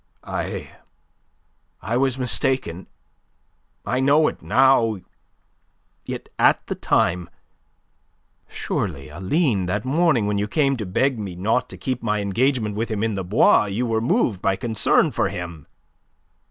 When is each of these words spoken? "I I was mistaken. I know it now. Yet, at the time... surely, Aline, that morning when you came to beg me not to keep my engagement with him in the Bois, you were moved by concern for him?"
"I 0.23 0.71
I 1.79 1.95
was 1.95 2.17
mistaken. 2.17 2.87
I 3.85 3.99
know 3.99 4.27
it 4.29 4.41
now. 4.41 4.97
Yet, 6.07 6.27
at 6.39 6.65
the 6.65 6.73
time... 6.73 7.29
surely, 8.47 9.09
Aline, 9.09 9.67
that 9.67 9.85
morning 9.85 10.25
when 10.25 10.39
you 10.39 10.47
came 10.47 10.75
to 10.77 10.87
beg 10.87 11.19
me 11.19 11.35
not 11.35 11.69
to 11.69 11.77
keep 11.77 12.01
my 12.01 12.19
engagement 12.19 12.73
with 12.75 12.89
him 12.89 13.03
in 13.03 13.13
the 13.13 13.23
Bois, 13.23 13.65
you 13.65 13.85
were 13.85 14.01
moved 14.01 14.41
by 14.41 14.55
concern 14.55 15.11
for 15.11 15.29
him?" 15.29 15.67